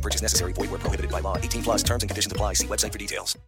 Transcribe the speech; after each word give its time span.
No 0.00 0.02
purchase 0.02 0.22
necessary. 0.22 0.54
Void 0.54 0.70
where 0.70 0.80
prohibited 0.80 1.10
by 1.10 1.20
law. 1.20 1.36
18 1.36 1.62
plus 1.62 1.82
terms 1.82 2.02
and 2.02 2.10
conditions 2.10 2.32
apply. 2.32 2.54
See 2.54 2.66
website 2.66 2.92
for 2.92 2.98
details. 2.98 3.38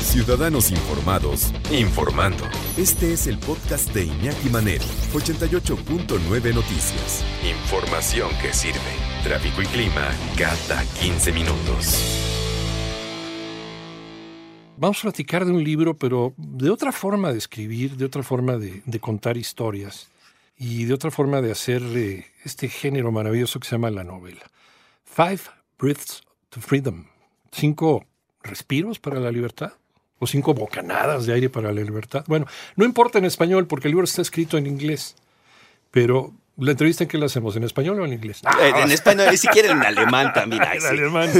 Ciudadanos 0.00 0.70
informados, 0.70 1.52
informando. 1.70 2.44
Este 2.78 3.12
es 3.12 3.26
el 3.26 3.36
podcast 3.38 3.92
de 3.92 4.04
Iñaki 4.04 4.48
Manero, 4.48 4.84
88.9 5.12 6.54
Noticias. 6.54 7.22
Información 7.44 8.30
que 8.40 8.54
sirve. 8.54 8.78
Tráfico 9.22 9.60
y 9.60 9.66
clima 9.66 10.08
cada 10.38 10.82
15 11.00 11.32
minutos. 11.32 12.02
Vamos 14.78 14.98
a 15.00 15.02
platicar 15.02 15.44
de 15.44 15.52
un 15.52 15.62
libro, 15.62 15.94
pero 15.94 16.32
de 16.38 16.70
otra 16.70 16.90
forma 16.90 17.30
de 17.30 17.38
escribir, 17.38 17.96
de 17.96 18.06
otra 18.06 18.22
forma 18.22 18.56
de, 18.56 18.82
de 18.86 19.00
contar 19.00 19.36
historias 19.36 20.08
y 20.58 20.84
de 20.84 20.94
otra 20.94 21.10
forma 21.10 21.40
de 21.40 21.52
hacer 21.52 21.82
eh, 21.94 22.26
este 22.44 22.68
género 22.68 23.12
maravilloso 23.12 23.60
que 23.60 23.68
se 23.68 23.72
llama 23.72 23.90
la 23.90 24.04
novela. 24.04 24.50
Five 25.04 25.40
Breaths 25.78 26.22
to 26.50 26.60
Freedom. 26.60 27.06
Cinco 27.52 28.04
respiros 28.42 28.98
para 28.98 29.20
la 29.20 29.30
libertad 29.30 29.72
o 30.18 30.26
cinco 30.26 30.54
bocanadas 30.54 31.26
de 31.26 31.34
aire 31.34 31.48
para 31.48 31.72
la 31.72 31.80
libertad. 31.80 32.24
Bueno, 32.26 32.46
no 32.76 32.84
importa 32.84 33.18
en 33.18 33.24
español 33.24 33.66
porque 33.66 33.88
el 33.88 33.92
libro 33.92 34.04
está 34.04 34.22
escrito 34.22 34.58
en 34.58 34.66
inglés, 34.66 35.14
pero 35.90 36.34
la 36.56 36.72
entrevista 36.72 37.04
en 37.04 37.08
qué 37.08 37.18
la 37.18 37.26
hacemos, 37.26 37.54
en 37.54 37.62
español 37.62 38.00
o 38.00 38.04
en 38.04 38.12
inglés. 38.12 38.42
Eh, 38.60 38.72
en 38.82 38.90
español, 38.90 39.28
ni 39.30 39.36
siquiera 39.36 39.70
en 39.70 39.82
alemán 39.82 40.32
también. 40.32 40.62
ay, 40.66 40.78
en 40.78 40.82
sí. 40.82 40.88
alemán. 40.88 41.30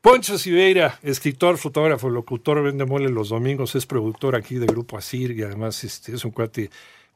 Poncho 0.00 0.38
Siveira, 0.38 0.98
escritor, 1.02 1.58
fotógrafo, 1.58 2.08
locutor, 2.08 2.62
vende 2.62 2.86
mole 2.86 3.10
los 3.10 3.30
domingos, 3.30 3.74
es 3.74 3.84
productor 3.84 4.36
aquí 4.36 4.54
de 4.54 4.66
Grupo 4.66 4.96
Asir 4.96 5.32
y 5.32 5.42
además 5.42 5.82
este, 5.82 6.14
es 6.14 6.24
un 6.24 6.30
cuate, 6.30 6.70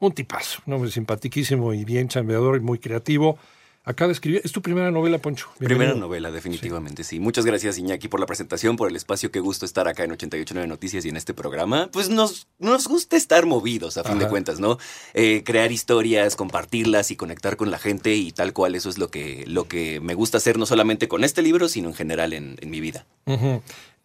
un 0.07 0.13
tipazo, 0.13 0.61
un 0.65 0.73
hombre 0.73 0.91
simpaticísimo 0.91 1.73
y 1.73 1.85
bien 1.85 2.07
chambeador 2.07 2.57
y 2.57 2.59
muy 2.59 2.79
creativo. 2.79 3.37
Acaba 3.85 4.07
de 4.07 4.13
escribir, 4.13 4.39
es 4.45 4.53
tu 4.53 4.61
primera 4.61 4.91
novela, 4.91 5.17
Poncho. 5.17 5.49
Primera 5.59 5.93
novela, 5.93 6.31
definitivamente, 6.31 7.03
sí. 7.03 7.19
Muchas 7.19 7.45
gracias, 7.45 7.77
Iñaki, 7.77 8.07
por 8.07 8.21
la 8.21 8.25
presentación, 8.25 8.77
por 8.77 8.89
el 8.89 8.95
espacio. 8.95 9.29
Qué 9.29 9.41
gusto 9.41 9.65
estar 9.65 9.89
acá 9.89 10.05
en 10.05 10.13
889 10.13 10.69
Noticias 10.69 11.03
y 11.03 11.09
en 11.09 11.17
este 11.17 11.33
programa. 11.33 11.89
Pues 11.91 12.09
nos, 12.09 12.47
nos 12.59 12.87
gusta 12.87 13.17
estar 13.17 13.45
movidos, 13.45 13.97
a 13.97 14.05
fin 14.05 14.19
de 14.19 14.29
cuentas, 14.29 14.61
¿no? 14.61 14.77
Eh, 15.13 15.43
crear 15.43 15.73
historias, 15.73 16.37
compartirlas 16.37 17.11
y 17.11 17.17
conectar 17.17 17.57
con 17.57 17.71
la 17.71 17.77
gente 17.77 18.15
y 18.15 18.31
tal 18.31 18.53
cual. 18.53 18.75
Eso 18.75 18.89
es 18.89 18.97
lo 18.97 19.09
que, 19.09 19.43
lo 19.47 19.67
que 19.67 19.99
me 19.99 20.13
gusta 20.13 20.37
hacer, 20.37 20.57
no 20.57 20.65
solamente 20.65 21.09
con 21.09 21.25
este 21.25 21.41
libro, 21.41 21.67
sino 21.67 21.89
en 21.89 21.95
general 21.95 22.31
en, 22.31 22.55
en 22.61 22.69
mi 22.69 22.79
vida. 22.79 23.05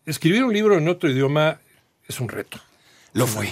Escribir 0.07 0.43
un 0.43 0.53
libro 0.53 0.77
en 0.77 0.89
otro 0.89 1.09
idioma 1.09 1.61
es 2.09 2.19
un 2.19 2.29
reto, 2.29 2.59
Lo 3.13 3.29
fue. 3.29 3.49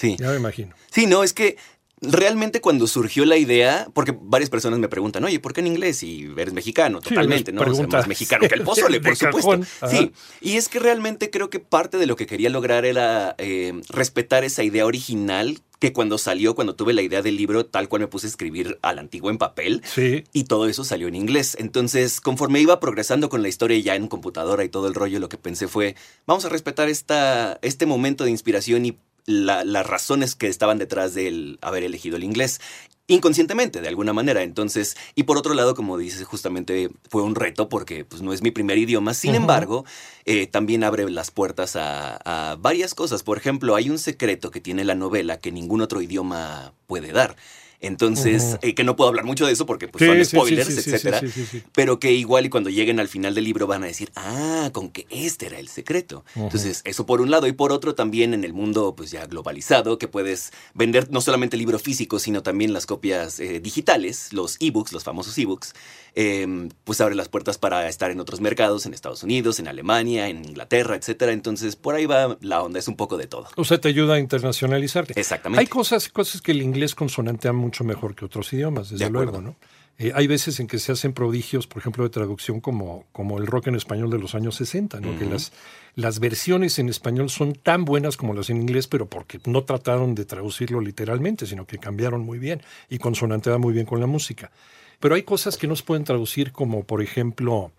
Sí. 0.00 0.16
ya 0.18 0.30
me 0.30 0.36
imagino. 0.36 0.74
Sí, 0.90 1.06
no, 1.06 1.22
es 1.22 1.34
que 1.34 1.56
realmente 2.00 2.62
cuando 2.62 2.86
surgió 2.86 3.26
la 3.26 3.36
idea, 3.36 3.88
porque 3.92 4.16
varias 4.18 4.48
personas 4.48 4.78
me 4.78 4.88
preguntan, 4.88 5.22
oye, 5.24 5.38
¿por 5.40 5.52
qué 5.52 5.60
en 5.60 5.66
inglés? 5.66 6.02
Y 6.02 6.30
eres 6.36 6.54
mexicano, 6.54 7.00
totalmente, 7.00 7.52
¿no? 7.52 7.60
O 7.60 7.74
sea, 7.74 7.86
más 7.86 8.08
mexicano 8.08 8.48
que 8.48 8.54
el 8.54 8.62
pozole, 8.62 9.00
por 9.02 9.14
supuesto. 9.14 9.60
Sí, 9.86 10.12
y 10.40 10.56
es 10.56 10.68
que 10.68 10.78
realmente 10.78 11.28
creo 11.28 11.50
que 11.50 11.60
parte 11.60 11.98
de 11.98 12.06
lo 12.06 12.16
que 12.16 12.26
quería 12.26 12.48
lograr 12.48 12.86
era 12.86 13.34
eh, 13.36 13.78
respetar 13.90 14.44
esa 14.44 14.62
idea 14.64 14.86
original 14.86 15.60
que 15.78 15.92
cuando 15.94 16.18
salió, 16.18 16.54
cuando 16.54 16.74
tuve 16.74 16.92
la 16.92 17.00
idea 17.00 17.22
del 17.22 17.36
libro, 17.36 17.64
tal 17.64 17.88
cual 17.88 18.00
me 18.00 18.06
puse 18.06 18.26
a 18.26 18.30
escribir 18.30 18.78
al 18.82 18.98
antiguo 18.98 19.30
en 19.30 19.38
papel. 19.38 19.82
Sí, 19.84 20.24
Y 20.32 20.44
todo 20.44 20.68
eso 20.68 20.84
salió 20.84 21.08
en 21.08 21.14
inglés. 21.14 21.56
Entonces, 21.58 22.20
conforme 22.20 22.60
iba 22.60 22.80
progresando 22.80 23.30
con 23.30 23.42
la 23.42 23.48
historia 23.48 23.78
ya 23.78 23.96
en 23.96 24.06
computadora 24.06 24.62
y 24.62 24.68
todo 24.68 24.88
el 24.88 24.94
rollo, 24.94 25.18
lo 25.20 25.30
que 25.30 25.38
pensé 25.38 25.68
fue, 25.68 25.96
vamos 26.26 26.44
a 26.44 26.50
respetar 26.50 26.90
esta, 26.90 27.58
este 27.62 27.86
momento 27.86 28.24
de 28.24 28.30
inspiración 28.30 28.84
y 28.84 28.98
la- 29.30 29.64
las 29.64 29.86
razones 29.86 30.34
que 30.34 30.48
estaban 30.48 30.78
detrás 30.78 31.14
del 31.14 31.58
haber 31.62 31.84
elegido 31.84 32.16
el 32.16 32.24
inglés. 32.24 32.60
Inconscientemente, 33.06 33.80
de 33.80 33.88
alguna 33.88 34.12
manera. 34.12 34.42
Entonces, 34.42 34.96
y 35.16 35.24
por 35.24 35.36
otro 35.36 35.54
lado, 35.54 35.74
como 35.74 35.98
dices, 35.98 36.24
justamente 36.24 36.90
fue 37.08 37.22
un 37.22 37.34
reto 37.34 37.68
porque 37.68 38.04
pues, 38.04 38.22
no 38.22 38.32
es 38.32 38.40
mi 38.40 38.52
primer 38.52 38.78
idioma. 38.78 39.14
Sin 39.14 39.34
embargo, 39.34 39.84
eh, 40.26 40.46
también 40.46 40.84
abre 40.84 41.10
las 41.10 41.32
puertas 41.32 41.74
a, 41.74 42.18
a 42.52 42.54
varias 42.56 42.94
cosas. 42.94 43.24
Por 43.24 43.36
ejemplo, 43.36 43.74
hay 43.74 43.90
un 43.90 43.98
secreto 43.98 44.52
que 44.52 44.60
tiene 44.60 44.84
la 44.84 44.94
novela 44.94 45.38
que 45.40 45.50
ningún 45.50 45.80
otro 45.80 46.00
idioma 46.02 46.72
puede 46.86 47.10
dar. 47.10 47.34
Entonces, 47.80 48.58
eh, 48.62 48.74
que 48.74 48.84
no 48.84 48.94
puedo 48.96 49.08
hablar 49.08 49.24
mucho 49.24 49.46
de 49.46 49.52
eso 49.52 49.64
porque 49.66 49.88
pues, 49.88 50.04
Sí, 50.04 50.06
son 50.06 50.24
spoilers, 50.24 50.68
sí, 50.68 50.82
sí, 50.82 50.90
etcétera. 50.90 51.22
Pero 51.74 51.98
que 51.98 52.12
igual 52.12 52.46
y 52.46 52.50
cuando 52.50 52.68
lleguen 52.68 53.00
al 53.00 53.08
final 53.08 53.34
del 53.34 53.44
libro 53.44 53.66
van 53.66 53.82
a 53.84 53.86
decir, 53.86 54.10
ah, 54.16 54.70
con 54.72 54.90
que 54.90 55.06
este 55.10 55.46
era 55.46 55.58
el 55.58 55.68
secreto. 55.68 56.24
Entonces, 56.34 56.82
eso 56.84 57.06
por 57.06 57.20
un 57.20 57.30
lado. 57.30 57.46
Y 57.46 57.52
por 57.52 57.72
otro, 57.72 57.94
también 57.94 58.34
en 58.34 58.44
el 58.44 58.52
mundo 58.52 58.94
pues 58.96 59.10
ya 59.10 59.26
globalizado, 59.26 59.98
que 59.98 60.08
puedes 60.08 60.52
vender 60.74 61.10
no 61.10 61.20
solamente 61.20 61.56
el 61.56 61.60
libro 61.60 61.78
físico, 61.78 62.18
sino 62.18 62.42
también 62.42 62.72
las 62.72 62.86
copias 62.86 63.40
eh, 63.40 63.60
digitales, 63.60 64.32
los 64.32 64.56
ebooks, 64.60 64.92
los 64.92 65.04
famosos 65.04 65.36
ebooks, 65.38 65.74
eh, 66.14 66.68
pues 66.84 67.00
abre 67.00 67.14
las 67.14 67.28
puertas 67.28 67.56
para 67.56 67.88
estar 67.88 68.10
en 68.10 68.20
otros 68.20 68.40
mercados, 68.40 68.84
en 68.84 68.94
Estados 68.94 69.22
Unidos, 69.22 69.58
en 69.58 69.68
Alemania, 69.68 70.28
en 70.28 70.44
Inglaterra, 70.44 70.96
etcétera. 70.96 71.32
Entonces, 71.32 71.76
por 71.76 71.94
ahí 71.94 72.06
va 72.06 72.36
la 72.40 72.62
onda, 72.62 72.78
es 72.78 72.88
un 72.88 72.96
poco 72.96 73.16
de 73.16 73.26
todo. 73.26 73.46
O 73.56 73.64
sea, 73.64 73.80
te 73.80 73.88
ayuda 73.88 74.14
a 74.14 74.18
internacionalizarte. 74.18 75.18
Exactamente. 75.18 75.60
Hay 75.60 75.66
cosas, 75.66 76.08
cosas 76.08 76.42
que 76.42 76.52
el 76.52 76.62
inglés 76.62 76.94
consonantea 76.94 77.52
mucho 77.52 77.69
mejor 77.84 78.14
que 78.14 78.24
otros 78.24 78.52
idiomas, 78.52 78.90
desde 78.90 79.04
De 79.04 79.10
luego, 79.10 79.40
¿no? 79.40 79.56
Eh, 79.98 80.12
hay 80.14 80.26
veces 80.26 80.58
en 80.60 80.66
que 80.66 80.78
se 80.78 80.92
hacen 80.92 81.12
prodigios, 81.12 81.66
por 81.66 81.80
ejemplo, 81.80 82.04
de 82.04 82.08
traducción 82.08 82.60
como, 82.60 83.04
como 83.12 83.36
el 83.36 83.46
rock 83.46 83.66
en 83.66 83.74
español 83.74 84.08
de 84.10 84.18
los 84.18 84.34
años 84.34 84.54
60, 84.54 84.98
¿no? 85.00 85.14
Que 85.14 85.24
Ujú. 85.24 85.34
las, 85.34 85.52
las 85.94 86.20
versiones 86.20 86.78
en 86.78 86.88
español 86.88 87.28
son 87.28 87.52
tan 87.52 87.84
buenas 87.84 88.16
como 88.16 88.32
las 88.32 88.48
en 88.48 88.56
inglés, 88.56 88.86
pero 88.86 89.04
porque 89.06 89.40
no 89.44 89.64
trataron 89.64 90.14
de 90.14 90.24
traducirlo 90.24 90.80
literalmente, 90.80 91.44
sino 91.44 91.66
que 91.66 91.76
cambiaron 91.76 92.22
muy 92.22 92.38
bien 92.38 92.62
y 92.88 92.96
consonantea 92.96 93.58
muy 93.58 93.74
bien 93.74 93.84
con 93.84 94.00
la 94.00 94.06
música. 94.06 94.50
Pero 95.00 95.16
hay 95.16 95.22
cosas 95.22 95.58
que 95.58 95.66
no 95.66 95.76
se 95.76 95.84
pueden 95.84 96.04
traducir, 96.04 96.50
como 96.50 96.84
por 96.84 97.02
ejemplo 97.02 97.70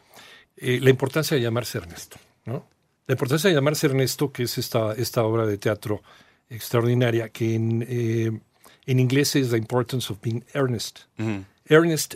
eh, 0.57 0.79
la 0.79 0.91
importancia 0.91 1.35
de 1.35 1.41
llamarse 1.41 1.79
Ernesto, 1.79 2.17
¿no? 2.45 2.67
La 3.07 3.13
importancia 3.13 3.49
de 3.49 3.55
llamarse 3.55 3.87
Ernesto, 3.87 4.31
que 4.31 4.43
es 4.43 4.59
esta, 4.59 4.93
esta 4.93 5.23
obra 5.23 5.47
de 5.47 5.57
teatro 5.57 6.03
extraordinaria, 6.49 7.29
que 7.29 7.55
en, 7.55 7.85
eh, 7.89 8.31
en 8.85 8.99
inglés 8.99 9.35
es 9.35 9.49
The 9.49 9.57
Importance 9.57 10.11
of 10.11 10.19
Being 10.21 10.43
Earnest. 10.53 10.99
Ujú. 11.19 11.43
Earnest 11.65 12.15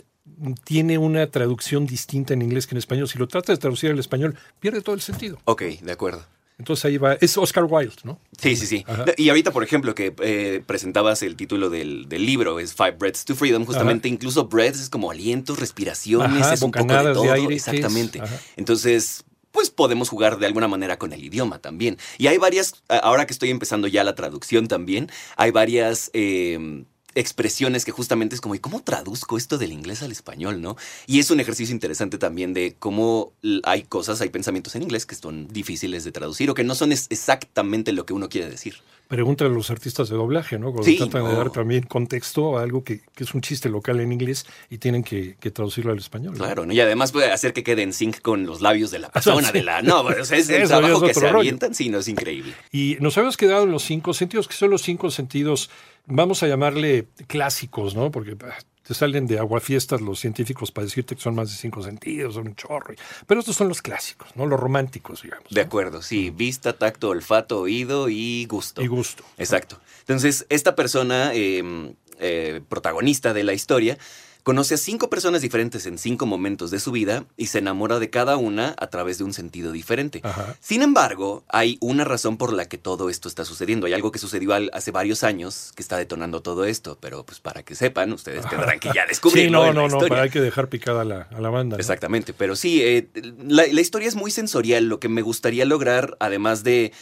tiene 0.64 0.98
una 0.98 1.26
traducción 1.28 1.86
distinta 1.86 2.34
en 2.34 2.42
inglés 2.42 2.66
que 2.66 2.74
en 2.74 2.78
español. 2.78 3.08
Si 3.08 3.18
lo 3.18 3.28
trata 3.28 3.52
de 3.52 3.58
traducir 3.58 3.90
al 3.90 3.98
español, 3.98 4.36
pierde 4.60 4.80
todo 4.82 4.94
el 4.94 5.00
sentido. 5.00 5.38
Ok, 5.44 5.62
de 5.80 5.92
acuerdo. 5.92 6.24
Entonces 6.58 6.84
ahí 6.86 6.96
va. 6.96 7.14
Es 7.14 7.36
Oscar 7.36 7.64
Wilde, 7.64 7.96
¿no? 8.04 8.18
Sí, 8.40 8.56
sí, 8.56 8.66
sí. 8.66 8.84
Ajá. 8.88 9.04
Y 9.18 9.28
ahorita, 9.28 9.50
por 9.52 9.62
ejemplo, 9.62 9.94
que 9.94 10.14
eh, 10.22 10.62
presentabas 10.66 11.22
el 11.22 11.36
título 11.36 11.68
del, 11.68 12.08
del 12.08 12.24
libro, 12.24 12.58
es 12.60 12.74
Five 12.74 12.92
Breaths 12.92 13.26
to 13.26 13.34
Freedom, 13.34 13.66
justamente 13.66 14.08
incluso 14.08 14.46
breaths 14.48 14.80
es 14.80 14.88
como 14.88 15.10
alientos, 15.10 15.58
respiraciones, 15.58 16.42
Ajá, 16.42 16.54
es 16.54 16.62
un 16.62 16.70
poco 16.70 16.78
de 16.78 16.94
bocanadas 16.94 17.16
de 17.16 17.22
todo. 17.22 17.32
aire, 17.32 17.54
exactamente. 17.54 18.22
Entonces, 18.56 19.24
pues 19.56 19.70
podemos 19.70 20.10
jugar 20.10 20.38
de 20.38 20.44
alguna 20.44 20.68
manera 20.68 20.98
con 20.98 21.14
el 21.14 21.24
idioma 21.24 21.60
también. 21.60 21.96
Y 22.18 22.26
hay 22.26 22.36
varias, 22.36 22.82
ahora 22.88 23.26
que 23.26 23.32
estoy 23.32 23.48
empezando 23.48 23.88
ya 23.88 24.04
la 24.04 24.14
traducción 24.14 24.68
también, 24.68 25.10
hay 25.36 25.50
varias... 25.50 26.10
eh, 26.12 26.84
expresiones 27.14 27.86
que 27.86 27.92
justamente 27.92 28.34
es 28.34 28.42
como, 28.42 28.54
¿y 28.54 28.58
cómo 28.58 28.82
traduzco 28.82 29.38
esto 29.38 29.56
del 29.56 29.72
inglés 29.72 30.02
al 30.02 30.12
español, 30.12 30.60
no? 30.60 30.76
Y 31.06 31.18
es 31.18 31.30
un 31.30 31.40
ejercicio 31.40 31.72
interesante 31.74 32.18
también 32.18 32.52
de 32.52 32.76
cómo 32.78 33.32
hay 33.64 33.84
cosas, 33.84 34.20
hay 34.20 34.28
pensamientos 34.28 34.74
en 34.74 34.82
inglés 34.82 35.06
que 35.06 35.14
son 35.14 35.48
difíciles 35.48 36.04
de 36.04 36.12
traducir 36.12 36.50
o 36.50 36.54
que 36.54 36.62
no 36.62 36.74
son 36.74 36.92
exactamente 36.92 37.92
lo 37.92 38.04
que 38.04 38.12
uno 38.12 38.28
quiere 38.28 38.50
decir. 38.50 38.82
Pregúntale 39.08 39.50
a 39.50 39.52
los 39.54 39.70
artistas 39.70 40.08
de 40.08 40.16
doblaje, 40.16 40.58
¿no? 40.58 40.72
Cuando 40.72 40.82
Sí, 40.82 40.96
tratan 40.96 41.28
de 41.28 41.34
dar 41.36 41.50
también 41.50 41.84
contexto 41.84 42.58
a 42.58 42.62
algo 42.62 42.82
que, 42.82 43.02
que 43.14 43.22
es 43.24 43.34
un 43.34 43.40
chiste 43.40 43.68
local 43.68 44.00
en 44.00 44.12
inglés 44.12 44.46
y 44.68 44.78
tienen 44.78 45.04
que, 45.04 45.36
que 45.38 45.52
traducirlo 45.52 45.92
al 45.92 45.98
español. 45.98 46.34
Claro, 46.34 46.66
¿no? 46.66 46.72
Y 46.72 46.80
además 46.80 47.12
puede 47.12 47.30
hacer 47.30 47.52
que 47.52 47.62
quede 47.62 47.82
en 47.82 47.92
sync 47.92 48.20
con 48.20 48.46
los 48.46 48.60
labios 48.62 48.90
de 48.90 48.98
la 48.98 49.08
persona, 49.12 49.46
Sí. 49.48 49.52
de 49.52 49.62
la... 49.62 49.80
No, 49.82 50.00
o 50.00 50.24
sea, 50.24 50.36
es 50.38 50.48
el 50.48 50.62
Eso 50.62 50.78
trabajo 50.80 51.06
es 51.06 51.12
que 51.12 51.20
se 51.20 51.26
rollo. 51.28 51.38
avientan, 51.38 51.74
sí, 51.74 51.88
no, 51.88 51.98
es 51.98 52.08
increíble. 52.08 52.52
Y 52.72 52.96
nos 53.00 53.16
habíamos 53.16 53.36
quedado 53.36 53.62
en 53.62 53.70
los 53.70 53.84
cinco 53.84 54.12
sentidos, 54.12 54.48
que 54.48 54.54
son 54.54 54.70
los 54.70 54.82
cinco 54.82 55.10
sentidos, 55.12 55.70
vamos 56.06 56.42
a 56.42 56.48
llamarle 56.48 57.06
clásicos, 57.28 57.94
¿no? 57.94 58.10
Porque 58.10 58.36
ah, 58.44 58.58
te 58.86 58.94
salen 58.94 59.26
de 59.26 59.38
aguafiestas 59.38 60.00
los 60.00 60.20
científicos 60.20 60.70
para 60.70 60.84
decirte 60.84 61.16
que 61.16 61.22
son 61.22 61.34
más 61.34 61.50
de 61.50 61.56
cinco 61.56 61.82
sentidos, 61.82 62.34
son 62.34 62.48
un 62.48 62.54
chorro. 62.54 62.94
Pero 63.26 63.40
estos 63.40 63.56
son 63.56 63.68
los 63.68 63.82
clásicos, 63.82 64.28
¿no? 64.36 64.46
Los 64.46 64.60
románticos, 64.60 65.22
digamos. 65.22 65.50
De 65.50 65.60
¿no? 65.60 65.66
acuerdo, 65.66 66.02
sí. 66.02 66.30
Vista, 66.30 66.72
tacto, 66.74 67.08
olfato, 67.08 67.60
oído 67.60 68.08
y 68.08 68.46
gusto. 68.46 68.82
Y 68.82 68.86
gusto. 68.86 69.24
Exacto. 69.38 69.80
Entonces, 70.00 70.46
esta 70.48 70.76
persona, 70.76 71.32
eh, 71.34 71.94
eh, 72.20 72.60
protagonista 72.68 73.32
de 73.32 73.44
la 73.44 73.54
historia, 73.54 73.98
Conoce 74.46 74.74
a 74.74 74.78
cinco 74.78 75.10
personas 75.10 75.42
diferentes 75.42 75.86
en 75.86 75.98
cinco 75.98 76.24
momentos 76.24 76.70
de 76.70 76.78
su 76.78 76.92
vida 76.92 77.24
y 77.36 77.46
se 77.46 77.58
enamora 77.58 77.98
de 77.98 78.10
cada 78.10 78.36
una 78.36 78.76
a 78.78 78.86
través 78.90 79.18
de 79.18 79.24
un 79.24 79.32
sentido 79.32 79.72
diferente. 79.72 80.20
Ajá. 80.22 80.54
Sin 80.60 80.82
embargo, 80.82 81.42
hay 81.48 81.78
una 81.80 82.04
razón 82.04 82.36
por 82.36 82.52
la 82.52 82.68
que 82.68 82.78
todo 82.78 83.10
esto 83.10 83.28
está 83.28 83.44
sucediendo. 83.44 83.86
Hay 83.88 83.92
algo 83.92 84.12
que 84.12 84.20
sucedió 84.20 84.54
al- 84.54 84.70
hace 84.72 84.92
varios 84.92 85.24
años 85.24 85.72
que 85.74 85.82
está 85.82 85.96
detonando 85.96 86.42
todo 86.42 86.64
esto, 86.64 86.96
pero 87.00 87.26
pues 87.26 87.40
para 87.40 87.64
que 87.64 87.74
sepan, 87.74 88.12
ustedes 88.12 88.48
tendrán 88.48 88.78
que 88.78 88.90
ya 88.94 89.02
Sí, 89.02 89.08
descubrirlo 89.08 89.58
no, 89.58 89.66
la 89.66 89.72
no, 89.72 89.80
no, 89.80 89.86
historia. 89.88 90.08
pero 90.10 90.22
hay 90.22 90.30
que 90.30 90.40
dejar 90.40 90.68
picada 90.68 91.00
a 91.00 91.04
la, 91.04 91.22
a 91.22 91.40
la 91.40 91.50
banda. 91.50 91.76
¿no? 91.76 91.80
Exactamente, 91.80 92.32
pero 92.32 92.54
sí, 92.54 92.80
eh, 92.84 93.08
la, 93.48 93.64
la 93.66 93.80
historia 93.80 94.06
es 94.06 94.14
muy 94.14 94.30
sensorial. 94.30 94.84
Lo 94.88 95.00
que 95.00 95.08
me 95.08 95.22
gustaría 95.22 95.64
lograr, 95.64 96.16
además 96.20 96.62
de 96.62 96.92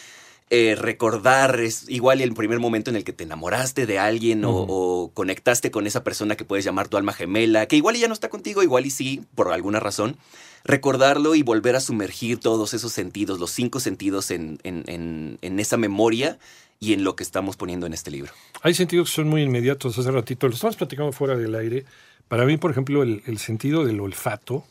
eh, 0.51 0.75
recordar, 0.75 1.59
es 1.59 1.89
igual 1.89 2.21
el 2.21 2.33
primer 2.33 2.59
momento 2.59 2.89
en 2.91 2.95
el 2.95 3.03
que 3.03 3.13
te 3.13 3.23
enamoraste 3.23 3.85
de 3.85 3.97
alguien 3.99 4.43
o- 4.45 5.11
conectaste 5.13 5.71
con 5.71 5.87
esa 5.87 6.03
persona 6.03 6.35
que 6.35 6.45
puedes 6.45 6.63
llamar 6.63 6.87
tu 6.87 6.97
alma 6.97 7.13
gemela, 7.13 7.65
que 7.67 7.75
igual 7.77 7.95
ya 7.95 8.07
no 8.07 8.13
está 8.13 8.29
contigo, 8.29 8.61
igual 8.61 8.85
y 8.85 8.91
sí, 8.91 9.23
por 9.33 9.51
alguna 9.51 9.79
razón. 9.79 10.17
Recordarlo 10.63 11.35
y 11.35 11.43
volver 11.43 11.75
a 11.75 11.79
sumergir 11.79 12.39
todos 12.39 12.73
esos 12.73 12.91
sentidos, 12.91 13.39
los 13.39 13.51
cinco 13.51 13.79
sentidos 13.79 14.31
en, 14.31 14.59
en- 14.63 14.83
en- 14.87 15.37
en 15.41 15.59
esa 15.59 15.77
memoria 15.77 16.37
y 16.79 16.93
en 16.93 17.03
lo 17.03 17.15
que 17.15 17.23
estamos 17.23 17.55
poniendo 17.57 17.85
en 17.85 17.93
este 17.93 18.11
libro. 18.11 18.31
Hay 18.61 18.73
sentidos 18.73 19.09
que 19.09 19.15
son 19.15 19.27
muy 19.27 19.41
inmediatos. 19.43 19.97
Hace 19.97 20.11
ratito 20.11 20.47
lo 20.47 20.53
estamos 20.53 20.75
platicando 20.75 21.11
fuera 21.11 21.35
del 21.35 21.55
aire. 21.55 21.85
Para 22.27 22.45
mí, 22.45 22.57
por 22.57 22.71
ejemplo, 22.71 23.03
el, 23.03 23.21
el 23.27 23.37
sentido 23.37 23.85
del 23.85 23.99
olfato, 23.99 24.63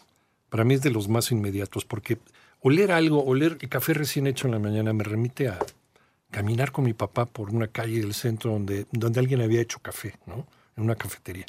para 0.50 0.64
mí 0.64 0.74
es 0.74 0.82
de 0.82 0.90
los 0.90 1.08
más 1.08 1.30
inmediatos, 1.30 1.84
porque 1.84 2.18
oler 2.64 2.90
algo, 2.93 3.22
oler 3.25 3.58
el 3.61 3.69
café 3.69 3.93
recién 3.94 4.26
hecho 4.26 4.46
en 4.49 4.52
la 4.52 4.58
mañana 4.58 4.93
me 4.93 5.05
remite 5.05 5.49
a 5.49 5.58
caminar 6.31 6.72
con 6.72 6.84
mi 6.84 6.94
papá 6.94 7.26
por 7.26 7.50
una 7.50 7.69
calle 7.69 8.00
del 8.00 8.14
centro 8.14 8.50
donde, 8.52 8.87
donde 8.90 9.20
alguien 9.20 9.40
había 9.43 9.61
hecho 9.61 9.78
café, 9.81 10.14
¿no? 10.26 10.46
En 10.76 10.82
una 10.82 10.96
cafetería. 10.96 11.44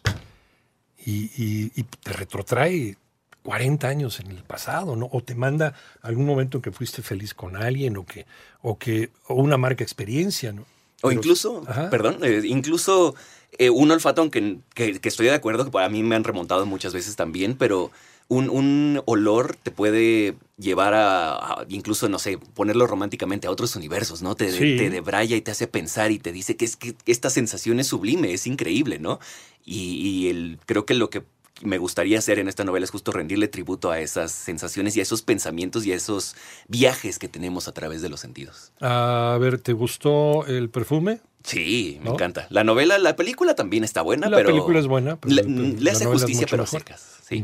Y, 1.06 1.32
y- 1.42 1.72
y 1.76 1.84
te 1.84 2.14
retrotrae 2.14 2.98
40 3.44 3.88
años 3.88 4.20
en 4.20 4.28
el 4.32 4.44
pasado, 4.44 4.96
¿no? 4.96 5.08
O 5.12 5.22
te 5.24 5.36
manda 5.36 5.74
algún 6.02 6.26
momento 6.26 6.58
en 6.58 6.62
que 6.64 6.72
fuiste 6.72 7.02
feliz 7.02 7.34
con 7.34 7.56
alguien 7.56 7.96
o 7.98 8.06
que, 8.06 8.26
o 8.62 8.78
que, 8.78 9.12
o 9.28 9.36
una 9.36 9.58
marca 9.58 9.84
experiencia, 9.84 10.52
¿no? 10.52 10.64
O 11.02 11.10
Pero- 11.10 11.14
incluso, 11.14 11.64
Ajá. 11.68 11.90
perdón, 11.90 12.18
eh, 12.24 12.42
incluso 12.46 13.16
eh, 13.58 13.70
un 13.70 13.90
olfato, 13.92 14.22
aunque 14.22 14.58
que, 14.74 15.00
que 15.00 15.10
estoy 15.10 15.28
de 15.28 15.34
acuerdo, 15.34 15.64
que 15.66 15.72
para 15.72 15.88
mí 15.90 16.04
me 16.04 16.16
han 16.16 16.24
remontado 16.24 16.66
muchas 16.66 16.94
veces 16.94 17.16
también, 17.16 17.56
pero 17.58 17.90
un, 18.28 18.50
un 18.50 19.02
olor 19.06 19.56
te 19.56 19.72
puede 19.72 20.36
llevar 20.58 20.94
a, 20.94 21.36
a 21.36 21.66
incluso, 21.70 22.10
no 22.10 22.18
sé, 22.18 22.38
ponerlo 22.38 22.88
románticamente 22.88 23.48
a 23.48 23.52
otros 23.52 23.76
universos, 23.76 24.22
¿no? 24.22 24.36
Te, 24.36 24.52
Sí. 24.52 24.78
te 24.78 24.90
debraya 24.90 25.36
y 25.36 25.42
te 25.42 25.52
hace 25.52 25.68
pensar 25.68 26.12
y 26.12 26.20
te 26.20 26.32
dice 26.32 26.56
que 26.58 26.66
es 26.66 26.76
que 26.76 26.96
esta 27.06 27.30
sensación 27.30 27.80
es 27.80 27.88
sublime, 27.88 28.34
es 28.34 28.48
increíble, 28.48 28.98
¿no? 29.00 29.20
Y, 29.64 29.96
y 30.08 30.30
el, 30.30 30.60
creo 30.66 30.86
que 30.86 30.94
lo 30.94 31.10
que 31.10 31.24
me 31.62 31.78
gustaría 31.78 32.20
hacer 32.20 32.40
en 32.40 32.48
esta 32.48 32.64
novela 32.66 32.84
es 32.84 32.92
justo 32.92 33.12
rendirle 33.12 33.48
tributo 33.48 33.90
a 33.92 34.00
esas 34.00 34.32
sensaciones 34.32 34.96
y 34.98 35.00
a 35.00 35.04
esos 35.04 35.22
pensamientos 35.22 35.86
y 35.86 35.94
a 35.94 35.96
esos 35.96 36.36
viajes 36.68 37.18
que 37.20 37.28
tenemos 37.30 37.68
a 37.68 37.74
través 37.74 38.02
de 38.02 38.10
los 38.10 38.20
sentidos. 38.20 38.72
A 38.82 39.38
ver, 39.40 39.60
¿te 39.60 39.74
gustó 39.74 40.46
el 40.48 40.70
perfume? 40.70 41.22
Sí, 41.44 41.98
me 42.00 42.06
¿No? 42.10 42.14
encanta. 42.16 42.48
La 42.50 42.64
novela, 42.64 42.98
la 42.98 43.16
película 43.16 43.54
también 43.56 43.84
está 43.84 44.02
buena, 44.02 44.30
La 44.30 44.38
pero. 44.38 44.50
película 44.50 44.80
es 44.80 44.88
buena, 44.88 45.16
pero 45.18 45.36
le, 45.36 45.44
la- 45.44 45.50
la 45.50 45.80
le 45.80 45.92
hace 45.92 46.06
justicia, 46.06 46.48
pero 46.50 46.64
mejor. 46.64 46.80
secas. 46.80 47.12
Sí. 47.28 47.44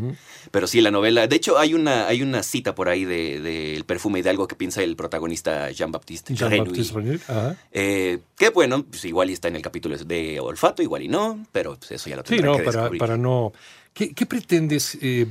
Pero 0.52 0.66
sí, 0.68 0.82
la 0.82 0.90
novela. 0.92 1.28
De 1.28 1.36
hecho, 1.36 1.58
hay 1.60 1.74
una, 1.76 2.08
hay 2.08 2.22
una 2.24 2.42
cita 2.44 2.74
por 2.76 2.90
ahí 2.90 3.06
del 3.06 3.44
de, 3.44 3.74
del 3.74 3.84
perfume 3.86 4.20
y 4.20 4.22
de 4.24 4.30
algo 4.32 4.48
que 4.48 4.56
piensa 4.56 4.82
el 4.84 4.96
protagonista 4.96 5.70
Jean-Baptiste 5.72 6.34
Jean-Baptiste 6.36 6.94
Renouille. 6.96 7.20
Renouille, 7.20 7.24
ajá. 7.28 7.56
Eh, 7.72 8.20
que 8.38 8.50
bueno, 8.50 8.84
pues 8.84 9.06
igual 9.06 9.30
está 9.30 9.48
en 9.48 9.56
el 9.56 9.62
capítulo 9.62 9.96
de 9.98 10.40
olfato, 10.40 10.82
igual 10.82 11.04
y 11.04 11.08
no, 11.08 11.46
pero 11.52 11.78
pues 11.78 11.92
eso 11.92 12.10
ya 12.10 12.16
lo 12.16 12.24
Sí, 12.24 12.30
tendrán 12.30 12.52
no, 12.54 12.58
que 12.58 12.64
para, 12.64 12.80
descubrir. 12.82 13.00
para 13.00 13.18
no. 13.18 13.54
¿Qué, 13.94 14.14
qué 14.14 14.26
pretendes, 14.26 14.98
eh, 15.02 15.28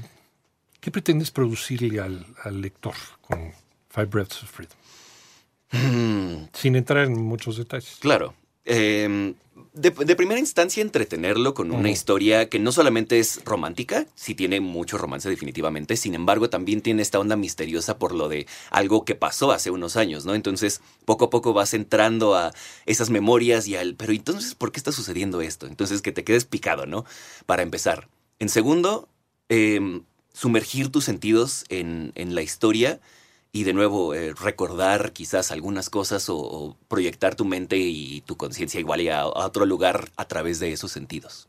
qué 0.81 0.91
pretendes 0.91 1.31
producirle 1.31 2.01
al, 2.01 2.27
al 2.43 2.61
lector 2.61 2.95
con 3.21 3.53
Five 3.89 4.07
Breaths 4.07 4.43
of 4.43 4.51
Freedom? 4.51 4.77
Mm, 5.73 6.49
Sin 6.53 6.77
entrar 6.77 7.05
en 7.07 7.21
muchos 7.21 7.57
detalles. 7.57 7.97
Claro. 8.01 8.35
Eh, 8.65 9.35
de, 9.73 9.91
de 9.91 10.17
primera 10.17 10.41
instancia, 10.41 10.83
entretenerlo 10.83 11.55
con 11.55 11.71
una 11.71 11.91
historia 11.91 12.49
que 12.49 12.59
no 12.59 12.73
solamente 12.73 13.19
es 13.19 13.45
romántica, 13.45 14.07
sí 14.15 14.35
tiene 14.35 14.61
mucho 14.61 14.99
romance 14.99 15.29
definitivamente, 15.29 15.97
sin 15.97 16.15
embargo 16.15 16.51
también 16.51 16.81
tiene 16.81 17.03
esta 17.03 17.19
onda 17.19 17.37
misteriosa 17.37 17.99
por 17.99 18.15
lo 18.15 18.29
de 18.29 18.47
algo 18.71 19.05
que 19.05 19.15
pasó 19.15 19.53
hace 19.53 19.71
unos 19.71 19.97
años, 19.97 20.25
¿no? 20.25 20.35
Entonces, 20.35 20.81
poco 21.05 21.27
a 21.27 21.31
poco 21.31 21.53
vas 21.53 21.73
entrando 21.75 22.35
a 22.35 22.53
esas 22.87 23.11
memorias 23.11 23.69
y 23.69 23.77
al, 23.77 23.95
pero 23.95 24.12
entonces, 24.12 24.55
¿por 24.55 24.73
qué 24.73 24.79
está 24.79 24.93
sucediendo 24.93 25.41
esto? 25.41 25.67
Entonces, 25.67 26.03
que 26.03 26.12
te 26.12 26.25
quedes 26.25 26.45
picado, 26.45 26.87
¿no? 26.87 27.05
Para 27.47 27.62
empezar. 27.62 28.09
En 28.41 28.49
segundo, 28.49 29.09
eh, 29.49 30.01
sumergir 30.33 30.91
tus 30.91 31.05
sentidos 31.05 31.65
en, 31.69 32.13
en 32.17 32.35
la 32.35 32.43
historia 32.43 32.99
y 33.53 33.65
de 33.65 33.73
nuevo 33.73 34.15
eh, 34.15 34.33
recordar 34.33 35.13
quizás 35.13 35.51
algunas 35.51 35.91
cosas 35.91 36.29
o, 36.29 36.37
o 36.39 36.77
proyectar 36.89 37.35
tu 37.35 37.45
mente 37.45 37.77
y 37.79 38.23
tu 38.23 38.37
conciencia 38.37 38.81
igual 38.81 39.01
y 39.03 39.09
a, 39.09 39.21
a 39.21 39.27
otro 39.47 39.67
lugar 39.67 40.11
a 40.17 40.25
través 40.27 40.59
de 40.59 40.73
esos 40.73 40.91
sentidos. 40.91 41.49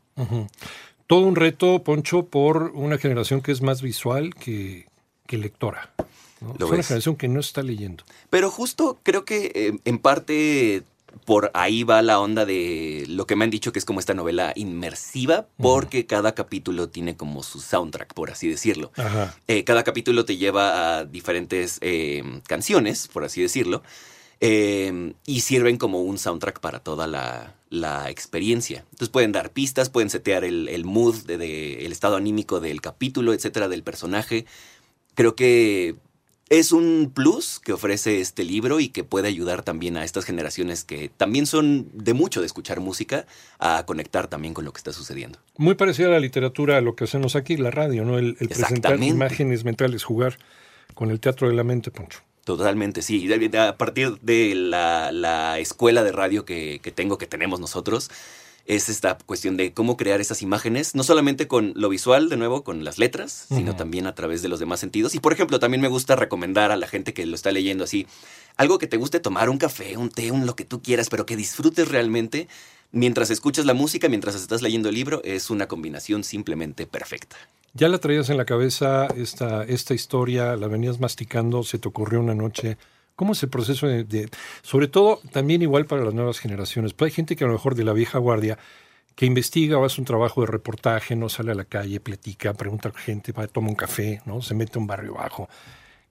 Todo 1.06 1.20
un 1.20 1.36
reto, 1.36 1.82
Poncho, 1.82 2.26
por 2.26 2.72
una 2.74 2.98
generación 2.98 3.40
que 3.40 3.52
es 3.52 3.62
más 3.62 3.82
visual 3.82 4.34
que, 4.34 4.86
que 5.26 5.38
lectora. 5.38 5.92
es 6.58 6.70
una 6.70 6.82
generación 6.82 7.16
que 7.16 7.28
no 7.28 7.40
está 7.40 7.62
leyendo. 7.62 8.04
Pero 8.30 8.50
justo 8.50 8.98
creo 9.02 9.24
que 9.24 9.52
eh, 9.54 9.78
en 9.84 9.98
parte 9.98 10.82
por 11.24 11.50
ahí 11.54 11.84
va 11.84 12.02
la 12.02 12.18
onda 12.20 12.44
de 12.44 13.04
lo 13.08 13.26
que 13.26 13.36
me 13.36 13.44
han 13.44 13.50
dicho 13.50 13.72
que 13.72 13.78
es 13.78 13.84
como 13.84 14.00
esta 14.00 14.14
novela 14.14 14.52
inmersiva, 14.56 15.46
porque 15.56 16.06
cada 16.06 16.34
capítulo 16.34 16.88
tiene 16.88 17.16
como 17.16 17.42
su 17.42 17.60
soundtrack, 17.60 18.14
por 18.14 18.30
así 18.30 18.48
decirlo. 18.48 18.92
Ajá. 18.96 19.36
Eh, 19.48 19.64
cada 19.64 19.84
capítulo 19.84 20.24
te 20.24 20.36
lleva 20.36 20.98
a 20.98 21.04
diferentes 21.04 21.78
eh, 21.80 22.22
canciones, 22.46 23.08
por 23.08 23.24
así 23.24 23.40
decirlo, 23.42 23.82
eh, 24.40 25.12
y 25.24 25.40
sirven 25.40 25.76
como 25.76 26.02
un 26.02 26.18
soundtrack 26.18 26.58
para 26.60 26.80
toda 26.80 27.06
la, 27.06 27.54
la 27.70 28.10
experiencia. 28.10 28.80
Entonces 28.90 29.08
pueden 29.08 29.30
dar 29.32 29.50
pistas, 29.52 29.88
pueden 29.88 30.10
setear 30.10 30.44
el, 30.44 30.68
el 30.68 30.84
mood, 30.84 31.24
de, 31.26 31.38
de- 31.38 31.86
el 31.86 31.92
estado 31.92 32.16
anímico 32.16 32.58
del 32.58 32.80
capítulo, 32.80 33.32
etcétera, 33.32 33.68
del 33.68 33.82
personaje. 33.84 34.44
Creo 35.14 35.36
que 35.36 35.94
es 36.52 36.70
un 36.70 37.10
plus 37.14 37.58
que 37.58 37.72
ofrece 37.72 38.20
este 38.20 38.44
libro 38.44 38.78
y 38.78 38.90
que 38.90 39.04
puede 39.04 39.26
ayudar 39.26 39.62
también 39.62 39.96
a 39.96 40.04
estas 40.04 40.26
generaciones 40.26 40.84
que 40.84 41.08
también 41.08 41.46
son 41.46 41.88
de 41.94 42.12
mucho 42.12 42.40
de 42.40 42.46
escuchar 42.46 42.78
música 42.78 43.24
a 43.58 43.86
conectar 43.86 44.28
también 44.28 44.52
con 44.52 44.66
lo 44.66 44.72
que 44.74 44.76
está 44.76 44.92
sucediendo. 44.92 45.38
Muy 45.56 45.76
parecida 45.76 46.08
a 46.08 46.10
la 46.10 46.20
literatura, 46.20 46.76
a 46.76 46.82
lo 46.82 46.94
que 46.94 47.04
hacemos 47.04 47.36
aquí, 47.36 47.56
la 47.56 47.70
radio, 47.70 48.04
¿no? 48.04 48.18
El, 48.18 48.36
el 48.38 48.48
presentar 48.50 49.02
imágenes 49.02 49.64
mentales, 49.64 50.04
jugar 50.04 50.36
con 50.92 51.10
el 51.10 51.20
teatro 51.20 51.48
de 51.48 51.54
la 51.54 51.64
mente, 51.64 51.90
Poncho. 51.90 52.20
Totalmente, 52.44 53.00
sí. 53.00 53.32
A 53.56 53.78
partir 53.78 54.18
de 54.20 54.54
la, 54.54 55.10
la 55.10 55.58
escuela 55.58 56.04
de 56.04 56.12
radio 56.12 56.44
que, 56.44 56.80
que 56.82 56.90
tengo, 56.90 57.16
que 57.16 57.26
tenemos 57.26 57.60
nosotros, 57.60 58.10
es 58.66 58.88
esta 58.88 59.18
cuestión 59.18 59.56
de 59.56 59.72
cómo 59.72 59.96
crear 59.96 60.20
esas 60.20 60.42
imágenes, 60.42 60.94
no 60.94 61.02
solamente 61.02 61.48
con 61.48 61.72
lo 61.76 61.88
visual, 61.88 62.28
de 62.28 62.36
nuevo, 62.36 62.62
con 62.62 62.84
las 62.84 62.98
letras, 62.98 63.46
sino 63.48 63.76
también 63.76 64.06
a 64.06 64.14
través 64.14 64.42
de 64.42 64.48
los 64.48 64.60
demás 64.60 64.80
sentidos. 64.80 65.14
Y, 65.14 65.20
por 65.20 65.32
ejemplo, 65.32 65.58
también 65.58 65.80
me 65.80 65.88
gusta 65.88 66.16
recomendar 66.16 66.70
a 66.70 66.76
la 66.76 66.86
gente 66.86 67.12
que 67.12 67.26
lo 67.26 67.34
está 67.34 67.50
leyendo 67.52 67.84
así, 67.84 68.06
algo 68.56 68.78
que 68.78 68.86
te 68.86 68.96
guste 68.96 69.20
tomar, 69.20 69.50
un 69.50 69.58
café, 69.58 69.96
un 69.96 70.10
té, 70.10 70.30
un 70.30 70.46
lo 70.46 70.56
que 70.56 70.64
tú 70.64 70.82
quieras, 70.82 71.08
pero 71.08 71.26
que 71.26 71.36
disfrutes 71.36 71.88
realmente. 71.88 72.48
Mientras 72.92 73.30
escuchas 73.30 73.64
la 73.64 73.74
música, 73.74 74.08
mientras 74.08 74.34
estás 74.34 74.60
leyendo 74.60 74.90
el 74.90 74.94
libro, 74.94 75.22
es 75.24 75.48
una 75.50 75.66
combinación 75.66 76.24
simplemente 76.24 76.86
perfecta. 76.86 77.36
Ya 77.74 77.88
la 77.88 77.98
traías 77.98 78.28
en 78.28 78.36
la 78.36 78.44
cabeza 78.44 79.06
esta, 79.16 79.64
esta 79.64 79.94
historia, 79.94 80.56
la 80.56 80.68
venías 80.68 81.00
masticando, 81.00 81.62
se 81.62 81.78
te 81.78 81.88
ocurrió 81.88 82.20
una 82.20 82.34
noche. 82.34 82.76
¿Cómo 83.16 83.32
es 83.32 83.42
el 83.42 83.48
proceso 83.50 83.86
de, 83.86 84.04
de- 84.04 84.28
sobre 84.62 84.88
todo 84.88 85.20
también 85.32 85.62
igual 85.62 85.86
para 85.86 86.04
las 86.04 86.14
nuevas 86.14 86.38
generaciones? 86.38 86.92
Pues 86.94 87.10
hay 87.10 87.14
gente 87.16 87.36
que 87.36 87.44
a 87.44 87.46
lo 87.46 87.52
mejor 87.52 87.74
de 87.74 87.84
la 87.84 87.92
vieja 87.92 88.18
guardia 88.18 88.58
que 89.14 89.26
investiga 89.26 89.76
o 89.78 89.84
hace 89.84 90.00
un 90.00 90.06
trabajo 90.06 90.40
de 90.40 90.46
reportaje, 90.46 91.14
no 91.16 91.28
sale 91.28 91.52
a 91.52 91.54
la 91.54 91.64
calle, 91.66 92.00
platica, 92.00 92.54
pregunta 92.54 92.88
a 92.88 92.98
gente, 92.98 93.32
va, 93.32 93.46
toma 93.46 93.68
un 93.68 93.74
café, 93.74 94.22
¿no? 94.24 94.40
Se 94.40 94.54
mete 94.54 94.78
a 94.78 94.80
un 94.80 94.86
barrio 94.86 95.14
bajo. 95.14 95.48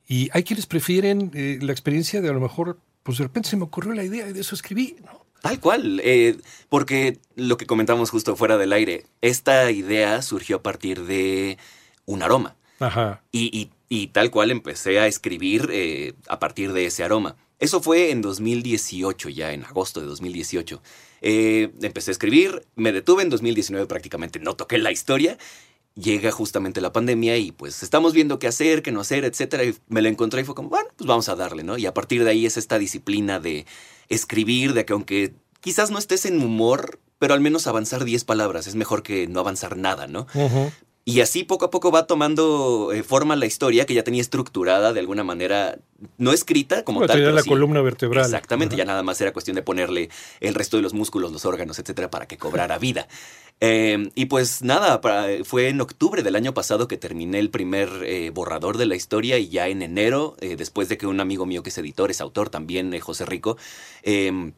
Y 0.08 0.30
hay 0.34 0.44
quienes 0.44 0.68
prefieren 0.68 1.32
eh, 1.34 1.58
la 1.62 1.72
experiencia 1.72 2.22
de 2.22 2.30
a 2.30 2.34
lo 2.34 2.40
mejor, 2.40 2.78
pues 3.04 3.18
de 3.18 3.24
repente 3.24 3.50
se 3.50 3.58
me 3.58 3.64
ocurrió 3.64 3.94
la 3.94 4.04
idea 4.04 4.30
y 4.30 4.34
de 4.34 4.42
eso 4.42 4.54
escribí, 4.54 4.98
¿no? 5.04 5.26
Tal 5.42 5.60
cual, 5.60 6.00
eh, 6.04 6.38
porque 6.70 7.18
lo 7.36 7.58
que 7.58 7.66
comentamos 7.66 8.12
justo 8.12 8.36
fuera 8.36 8.58
del 8.58 8.74
aire, 8.74 9.06
esta 9.22 9.72
idea 9.72 10.22
surgió 10.22 10.58
a 10.58 10.62
partir 10.62 11.04
de 11.06 11.58
un 12.06 12.22
aroma 12.22 12.56
Ajá. 12.80 13.24
y, 13.32 13.50
y- 13.60 13.72
y 13.92 14.08
tal 14.08 14.32
cual 14.32 14.52
empecé 14.52 15.02
a 15.02 15.08
escribir 15.08 15.68
eh, 15.70 16.14
a 16.30 16.40
partir 16.40 16.72
de 16.72 16.86
ese 16.86 17.04
aroma. 17.04 17.36
Eso 17.60 17.82
fue 17.82 18.12
en 18.12 18.22
2018, 18.22 19.28
ya 19.28 19.52
en 19.52 19.66
agosto 19.66 20.00
de 20.00 20.08
2018. 20.08 20.82
Eh, 21.20 21.74
empecé 21.82 22.12
a 22.12 22.14
escribir, 22.14 22.66
me 22.78 22.94
detuve 22.94 23.22
en 23.22 23.30
2019 23.30 23.88
prácticamente, 23.88 24.40
no 24.40 24.56
toqué 24.56 24.78
la 24.78 24.94
historia. 24.94 25.38
Llega 25.96 26.32
justamente 26.32 26.80
la 26.80 26.94
pandemia 26.94 27.36
y 27.36 27.52
pues 27.52 27.84
estamos 27.84 28.14
viendo 28.14 28.40
qué 28.40 28.48
hacer, 28.48 28.82
qué 28.82 28.94
no 28.94 29.02
hacer, 29.02 29.26
etcétera. 29.26 29.66
Y 29.66 29.76
me 29.90 30.02
lo 30.02 30.08
encontré 30.08 30.40
y 30.40 30.46
fue 30.46 30.56
como, 30.56 30.70
bueno, 30.70 30.88
pues 30.96 31.06
vamos 31.06 31.28
a 31.28 31.36
darle, 31.36 31.64
¿no? 31.64 31.78
Y 31.78 31.86
a 31.86 31.94
partir 31.94 32.24
de 32.24 32.30
ahí 32.30 32.46
es 32.46 32.56
esta 32.56 32.80
disciplina 32.80 33.42
de 33.42 33.66
escribir, 34.08 34.74
de 34.74 34.86
que 34.86 34.94
aunque 34.94 35.34
quizás 35.60 35.92
no 35.92 36.00
estés 36.00 36.24
en 36.24 36.42
humor 36.42 36.98
pero 37.22 37.36
al 37.36 37.40
menos 37.40 37.68
avanzar 37.68 38.04
10 38.04 38.24
palabras. 38.24 38.66
Es 38.66 38.74
mejor 38.74 39.04
que 39.04 39.28
no 39.28 39.42
avanzar 39.42 39.78
nada, 39.78 40.08
¿no? 40.08 40.26
Y 41.04 41.22
así 41.22 41.44
poco 41.44 41.66
a 41.66 41.72
poco 41.72 41.92
va 41.92 42.06
tomando 42.06 42.92
eh, 42.94 43.02
forma 43.02 43.36
la 43.36 43.48
historia 43.48 43.88
que 43.88 43.96
ya 43.96 44.04
tenía 44.04 44.22
estructurada 44.22 44.94
de 44.94 45.00
alguna 45.00 45.24
manera, 45.24 45.80
no 46.20 46.32
escrita 46.32 46.84
como 46.84 47.00
Bueno, 47.00 47.12
tal. 47.12 47.22
pero 47.22 47.32
la 47.32 47.42
sí- 47.42 47.50
columna 47.50 47.82
vertebral. 47.82 48.24
Exactamente, 48.26 48.76
Ajá. 48.76 48.84
ya 48.84 48.86
nada 48.86 49.02
más 49.02 49.20
era 49.20 49.34
cuestión 49.34 49.56
de 49.56 49.64
ponerle 49.64 50.10
el 50.42 50.54
resto 50.54 50.78
de 50.78 50.84
los 50.84 50.94
músculos, 50.94 51.32
los 51.32 51.44
órganos, 51.46 51.80
etcétera, 51.80 52.12
para 52.12 52.28
que 52.28 52.38
cobrara 52.38 52.78
vida. 52.78 53.08
Eh, 53.62 54.10
y 54.14 54.26
pues 54.26 54.62
nada, 54.62 55.02
para- 55.02 55.44
fue 55.44 55.70
en 55.70 55.82
octubre 55.82 56.22
del 56.22 56.36
año 56.36 56.54
pasado 56.54 56.88
que 56.88 56.98
terminé 56.98 57.40
el 57.40 57.50
primer 57.50 57.90
eh, 58.04 58.30
borrador 58.30 58.78
de 58.78 58.86
la 58.86 58.96
historia 58.96 59.40
y 59.40 59.50
ya 59.50 59.70
en 59.70 59.82
enero, 59.82 60.36
eh, 60.40 60.56
después 60.56 60.88
de 60.88 60.98
que 61.00 61.08
un 61.08 61.20
amigo 61.20 61.48
mío 61.48 61.64
que 61.64 61.70
es 61.70 61.78
editor, 61.80 62.12
es 62.12 62.22
autor 62.22 62.50
también, 62.50 62.98
José 63.00 63.26
Rico, 63.26 63.58
eh, 64.04 64.52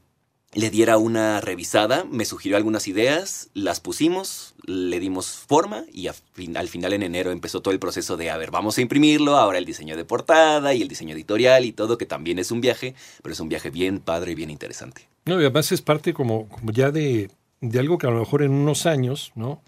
le 0.54 0.70
diera 0.70 0.98
una 0.98 1.42
revisada, 1.42 2.06
me 2.10 2.26
sugirió 2.26 2.58
algunas 2.58 2.88
ideas, 2.88 3.50
las 3.54 3.80
pusimos, 3.80 4.54
le 4.66 5.00
dimos 5.00 5.28
forma 5.28 5.86
y 5.92 6.08
al 6.08 6.68
final 6.68 6.94
en 6.94 7.04
enero 7.04 7.32
empezó 7.32 7.62
todo 7.62 7.74
el 7.74 7.80
proceso 7.80 8.18
de, 8.18 8.30
a 8.30 8.38
ver, 8.38 8.52
vamos 8.52 8.78
a 8.78 8.82
imprimirlo, 8.82 9.38
ahora 9.38 9.58
el 9.58 9.66
diseño 9.66 9.98
de 9.98 10.06
portada 10.06 10.74
y 10.74 10.82
el 10.82 10.88
diseño 10.88 11.16
editorial 11.16 11.66
y 11.66 11.72
todo, 11.72 11.98
que 11.98 12.06
también 12.06 12.40
es 12.40 12.52
un 12.52 12.62
viaje, 12.62 12.96
pero 13.22 13.34
es 13.34 13.40
un 13.40 13.50
viaje 13.50 13.70
bien 13.70 14.00
padre 14.00 14.34
y 14.34 14.36
bien 14.36 14.52
interesante. 14.52 15.08
No, 15.26 15.36
y 15.36 15.46
además 15.46 15.72
es 15.72 15.82
parte 15.82 16.14
como, 16.14 16.48
como 16.50 16.72
ya 16.72 16.92
de, 16.92 17.32
de 17.62 17.80
algo 17.80 17.98
que 17.98 18.08
a 18.08 18.12
lo 18.12 18.20
mejor 18.20 18.44
en 18.44 18.52
unos 18.52 18.86
años, 18.86 19.32
¿no? 19.36 19.62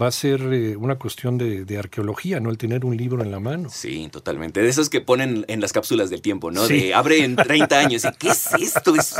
Va 0.00 0.06
a 0.06 0.12
ser 0.12 0.40
eh, 0.52 0.76
una 0.76 0.96
cuestión 0.96 1.38
de, 1.38 1.64
de 1.64 1.78
arqueología, 1.78 2.40
¿no? 2.40 2.50
El 2.50 2.58
tener 2.58 2.84
un 2.84 2.96
libro 2.96 3.22
en 3.22 3.30
la 3.30 3.40
mano. 3.40 3.68
Sí, 3.72 4.08
totalmente. 4.12 4.60
De 4.60 4.68
esos 4.68 4.88
que 4.90 5.00
ponen 5.00 5.44
en 5.48 5.60
las 5.60 5.72
cápsulas 5.72 6.10
del 6.10 6.22
tiempo, 6.22 6.50
¿no? 6.50 6.66
Sí. 6.66 6.80
De 6.80 6.94
abre 6.94 7.24
en 7.24 7.36
30 7.36 7.78
años. 7.78 8.04
y, 8.04 8.12
¿Qué 8.18 8.28
es 8.28 8.48
esto? 8.60 8.94
Es, 8.94 9.16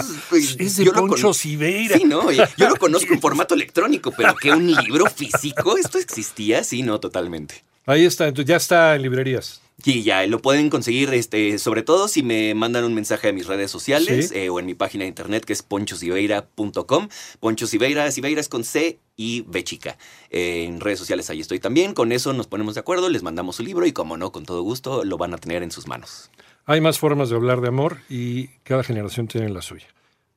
Es 0.59 0.77
de 0.77 0.85
yo 0.85 0.93
Poncho 0.93 1.33
Siveira. 1.33 1.97
Sí, 1.97 2.05
¿no? 2.05 2.31
Yo 2.31 2.69
lo 2.69 2.77
conozco 2.77 3.13
en 3.13 3.21
formato 3.21 3.55
electrónico, 3.55 4.13
pero 4.17 4.35
que 4.37 4.53
un 4.53 4.71
libro 4.71 5.07
físico, 5.07 5.77
¿esto 5.77 5.99
existía? 5.99 6.63
Sí, 6.63 6.83
no, 6.83 7.01
totalmente. 7.01 7.68
Ahí 7.88 8.04
está, 8.04 8.28
entonces 8.28 8.49
ya 8.50 8.57
está 8.57 8.95
en 8.95 9.00
librerías. 9.02 9.62
Y 9.83 10.02
ya 10.02 10.26
lo 10.26 10.42
pueden 10.42 10.68
conseguir, 10.68 11.14
este, 11.14 11.57
sobre 11.59 11.83
todo 11.83 12.07
si 12.09 12.23
me 12.23 12.52
mandan 12.54 12.85
un 12.85 12.92
mensaje 12.95 13.28
a 13.28 13.33
mis 13.33 13.47
redes 13.47 13.71
sociales 13.71 14.28
Sí. 14.28 14.35
eh, 14.38 14.50
o 14.50 14.59
en 14.61 14.66
mi 14.66 14.75
página 14.75 15.04
de 15.04 15.09
internet 15.09 15.45
que 15.47 15.54
es 15.54 15.62
ponchosiveira.com. 15.62 17.09
Poncho 17.40 17.66
Siveira, 17.66 18.11
Siveira 18.11 18.40
es 18.42 18.49
con 18.49 18.64
C 18.64 18.99
y 19.16 19.42
B 19.47 19.64
chica. 19.64 19.97
Eh, 20.30 20.64
en 20.64 20.80
redes 20.80 20.99
sociales 20.99 21.30
ahí 21.30 21.40
estoy 21.40 21.61
también. 21.61 21.95
Con 21.95 22.12
eso 22.12 22.33
nos 22.35 22.47
ponemos 22.47 22.75
de 22.75 22.80
acuerdo, 22.80 23.09
les 23.09 23.23
mandamos 23.23 23.57
su 23.57 23.62
libro 23.62 23.87
y 23.87 23.92
como 23.92 24.16
no, 24.16 24.33
con 24.33 24.45
todo 24.45 24.62
gusto 24.62 25.04
lo 25.04 25.16
van 25.16 25.33
a 25.33 25.38
tener 25.38 25.62
en 25.62 25.71
sus 25.71 25.87
manos. 25.87 26.30
Hay 26.66 26.80
más 26.83 26.99
formas 26.99 27.30
de 27.30 27.37
hablar 27.37 27.62
de 27.62 27.68
amor 27.68 27.99
y 28.11 28.49
cada 28.64 28.83
generación 28.85 29.28
tiene 29.28 29.49
la 29.49 29.62
suya. 29.62 29.87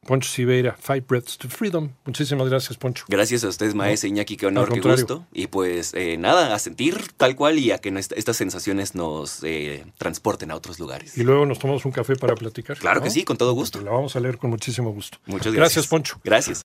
Poncho 0.06 0.28
Siveira, 0.30 0.76
Five 0.80 1.02
Breaths 1.08 1.38
to 1.38 1.48
Freedom. 1.48 1.90
Muchísimas 2.06 2.50
gracias, 2.50 2.76
Poncho. 2.76 3.06
Gracias 3.08 3.44
a 3.44 3.50
ustedes, 3.50 3.76
maestro 3.76 4.10
Iñaki, 4.10 4.36
qué 4.36 4.48
honor, 4.48 4.74
qué 4.74 4.82
gusto. 4.82 5.28
Y 5.32 5.46
pues 5.46 5.94
eh, 5.94 6.18
nada, 6.18 6.56
a 6.56 6.60
sentir 6.60 6.98
tal 7.18 7.36
cual 7.36 7.60
y 7.60 7.70
a 7.72 7.78
que 7.78 7.92
nuestra- 7.92 8.18
estas 8.18 8.36
sensaciones 8.36 8.96
nos 8.96 9.44
eh, 9.44 9.86
transporten 10.00 10.50
a 10.50 10.56
otros 10.56 10.80
lugares. 10.80 11.16
Y 11.20 11.24
luego 11.24 11.46
nos 11.46 11.60
tomamos 11.60 11.86
un 11.86 11.92
café 11.92 12.16
para 12.16 12.34
platicar. 12.34 12.80
Claro 12.80 13.04
que 13.04 13.12
sí, 13.12 13.24
con 13.24 13.38
todo 13.38 13.54
gusto. 13.54 13.80
La 13.82 13.92
vamos 13.92 14.16
a 14.16 14.20
leer 14.20 14.40
con 14.40 14.50
muchísimo 14.50 14.92
gusto. 14.92 15.20
Muchas 15.28 15.54
gracias. 15.54 15.60
Gracias, 15.76 15.88
Poncho. 15.88 16.20
Gracias. 16.24 16.58